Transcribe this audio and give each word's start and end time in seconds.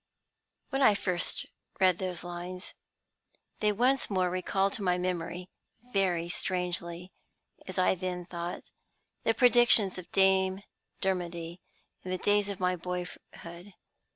When 0.71 0.81
I 0.81 0.95
first 0.95 1.45
read 1.79 1.99
those 1.99 2.23
lines, 2.23 2.73
they 3.59 3.71
once 3.71 4.09
more 4.09 4.31
recalled 4.31 4.73
to 4.73 4.81
my 4.81 4.97
memory 4.97 5.47
very 5.93 6.27
strangely, 6.27 7.11
as 7.67 7.77
I 7.77 7.93
then 7.93 8.25
thought 8.25 8.63
the 9.25 9.35
predictions 9.35 9.99
of 9.99 10.11
Dame 10.11 10.63
Dermody 11.01 11.61
in 12.01 12.09
the 12.09 12.17
days 12.17 12.49
of 12.49 12.59
my 12.59 12.75
boyhood. 12.75 13.73